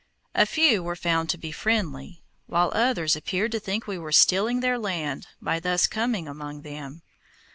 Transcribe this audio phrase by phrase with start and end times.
[0.33, 4.59] A few were found to be friendly, while others appeared to think we were stealing
[4.61, 7.03] their land by thus coming among them.